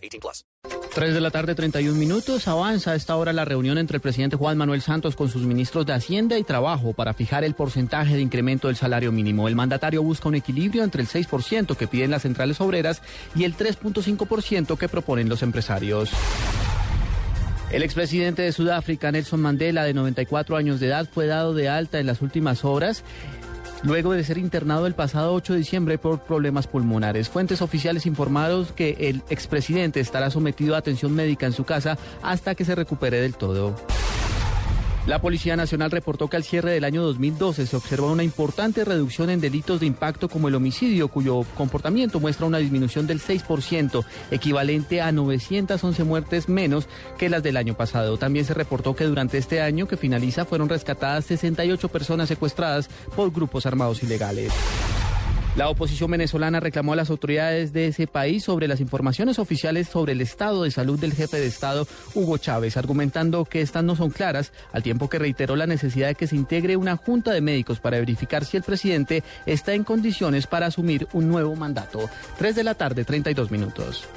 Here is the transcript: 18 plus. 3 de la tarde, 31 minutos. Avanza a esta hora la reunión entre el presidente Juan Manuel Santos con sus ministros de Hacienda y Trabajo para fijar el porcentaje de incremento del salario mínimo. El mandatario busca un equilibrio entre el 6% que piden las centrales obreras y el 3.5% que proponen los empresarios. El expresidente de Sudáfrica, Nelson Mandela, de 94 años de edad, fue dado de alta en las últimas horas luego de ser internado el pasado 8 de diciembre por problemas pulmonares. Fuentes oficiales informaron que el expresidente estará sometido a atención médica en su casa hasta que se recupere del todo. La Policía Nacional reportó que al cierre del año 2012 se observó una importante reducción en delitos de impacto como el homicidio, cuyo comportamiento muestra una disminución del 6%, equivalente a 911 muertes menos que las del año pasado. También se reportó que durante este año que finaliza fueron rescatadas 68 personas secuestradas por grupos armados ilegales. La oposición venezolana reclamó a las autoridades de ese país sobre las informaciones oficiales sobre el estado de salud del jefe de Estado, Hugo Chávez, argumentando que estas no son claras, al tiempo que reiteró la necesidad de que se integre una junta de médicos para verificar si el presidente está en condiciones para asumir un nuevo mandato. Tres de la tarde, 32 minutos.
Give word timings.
18 0.00 0.20
plus. 0.20 0.44
3 0.94 1.14
de 1.14 1.20
la 1.20 1.30
tarde, 1.30 1.54
31 1.54 1.96
minutos. 1.98 2.48
Avanza 2.48 2.92
a 2.92 2.94
esta 2.94 3.16
hora 3.16 3.32
la 3.32 3.44
reunión 3.44 3.78
entre 3.78 3.96
el 3.96 4.00
presidente 4.00 4.36
Juan 4.36 4.58
Manuel 4.58 4.82
Santos 4.82 5.14
con 5.14 5.28
sus 5.28 5.42
ministros 5.42 5.86
de 5.86 5.92
Hacienda 5.92 6.36
y 6.38 6.42
Trabajo 6.42 6.92
para 6.92 7.14
fijar 7.14 7.44
el 7.44 7.54
porcentaje 7.54 8.14
de 8.14 8.20
incremento 8.20 8.68
del 8.68 8.76
salario 8.76 9.12
mínimo. 9.12 9.46
El 9.46 9.54
mandatario 9.54 10.02
busca 10.02 10.28
un 10.28 10.34
equilibrio 10.34 10.82
entre 10.82 11.02
el 11.02 11.08
6% 11.08 11.76
que 11.76 11.86
piden 11.86 12.10
las 12.10 12.22
centrales 12.22 12.60
obreras 12.60 13.02
y 13.34 13.44
el 13.44 13.56
3.5% 13.56 14.76
que 14.76 14.88
proponen 14.88 15.28
los 15.28 15.42
empresarios. 15.42 16.10
El 17.70 17.84
expresidente 17.84 18.42
de 18.42 18.50
Sudáfrica, 18.50 19.12
Nelson 19.12 19.40
Mandela, 19.40 19.84
de 19.84 19.94
94 19.94 20.56
años 20.56 20.80
de 20.80 20.88
edad, 20.88 21.08
fue 21.10 21.26
dado 21.26 21.54
de 21.54 21.68
alta 21.68 22.00
en 22.00 22.06
las 22.06 22.20
últimas 22.20 22.64
horas 22.64 23.04
luego 23.82 24.12
de 24.12 24.24
ser 24.24 24.38
internado 24.38 24.86
el 24.86 24.94
pasado 24.94 25.32
8 25.34 25.54
de 25.54 25.58
diciembre 25.58 25.98
por 25.98 26.20
problemas 26.20 26.66
pulmonares. 26.66 27.28
Fuentes 27.28 27.62
oficiales 27.62 28.06
informaron 28.06 28.66
que 28.76 28.96
el 29.00 29.22
expresidente 29.30 30.00
estará 30.00 30.30
sometido 30.30 30.74
a 30.74 30.78
atención 30.78 31.14
médica 31.14 31.46
en 31.46 31.52
su 31.52 31.64
casa 31.64 31.98
hasta 32.22 32.54
que 32.54 32.64
se 32.64 32.74
recupere 32.74 33.20
del 33.20 33.34
todo. 33.34 33.76
La 35.10 35.20
Policía 35.20 35.56
Nacional 35.56 35.90
reportó 35.90 36.30
que 36.30 36.36
al 36.36 36.44
cierre 36.44 36.70
del 36.70 36.84
año 36.84 37.02
2012 37.02 37.66
se 37.66 37.74
observó 37.74 38.12
una 38.12 38.22
importante 38.22 38.84
reducción 38.84 39.28
en 39.28 39.40
delitos 39.40 39.80
de 39.80 39.86
impacto 39.86 40.28
como 40.28 40.46
el 40.46 40.54
homicidio, 40.54 41.08
cuyo 41.08 41.44
comportamiento 41.56 42.20
muestra 42.20 42.46
una 42.46 42.58
disminución 42.58 43.08
del 43.08 43.20
6%, 43.20 44.04
equivalente 44.30 45.00
a 45.00 45.10
911 45.10 46.04
muertes 46.04 46.48
menos 46.48 46.86
que 47.18 47.28
las 47.28 47.42
del 47.42 47.56
año 47.56 47.74
pasado. 47.74 48.18
También 48.18 48.44
se 48.44 48.54
reportó 48.54 48.94
que 48.94 49.02
durante 49.02 49.36
este 49.36 49.60
año 49.60 49.88
que 49.88 49.96
finaliza 49.96 50.44
fueron 50.44 50.68
rescatadas 50.68 51.24
68 51.24 51.88
personas 51.88 52.28
secuestradas 52.28 52.88
por 53.16 53.32
grupos 53.32 53.66
armados 53.66 54.04
ilegales. 54.04 54.52
La 55.56 55.68
oposición 55.68 56.12
venezolana 56.12 56.60
reclamó 56.60 56.92
a 56.92 56.96
las 56.96 57.10
autoridades 57.10 57.72
de 57.72 57.88
ese 57.88 58.06
país 58.06 58.44
sobre 58.44 58.68
las 58.68 58.80
informaciones 58.80 59.40
oficiales 59.40 59.88
sobre 59.88 60.12
el 60.12 60.20
estado 60.20 60.62
de 60.62 60.70
salud 60.70 60.98
del 60.98 61.12
jefe 61.12 61.38
de 61.38 61.46
Estado, 61.46 61.88
Hugo 62.14 62.38
Chávez, 62.38 62.76
argumentando 62.76 63.44
que 63.44 63.60
estas 63.60 63.82
no 63.82 63.96
son 63.96 64.10
claras, 64.10 64.52
al 64.72 64.84
tiempo 64.84 65.10
que 65.10 65.18
reiteró 65.18 65.56
la 65.56 65.66
necesidad 65.66 66.06
de 66.06 66.14
que 66.14 66.28
se 66.28 66.36
integre 66.36 66.76
una 66.76 66.96
junta 66.96 67.32
de 67.32 67.40
médicos 67.40 67.80
para 67.80 67.98
verificar 67.98 68.44
si 68.44 68.58
el 68.58 68.62
presidente 68.62 69.24
está 69.44 69.74
en 69.74 69.82
condiciones 69.82 70.46
para 70.46 70.66
asumir 70.66 71.08
un 71.12 71.28
nuevo 71.28 71.56
mandato. 71.56 72.08
Tres 72.38 72.54
de 72.54 72.62
la 72.62 72.74
tarde, 72.74 73.04
32 73.04 73.50
minutos. 73.50 74.08